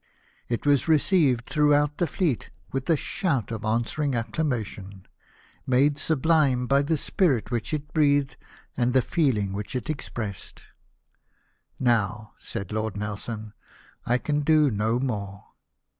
[0.49, 5.03] "It was received throughout the fleet with a shout of answering accla mation,
[5.67, 8.35] made sublime by the spirit which it breathed
[8.75, 10.63] and the feeling which it expressed."
[11.79, 13.53] Now," said Lord Nelson,"
[14.07, 15.43] I can do no more.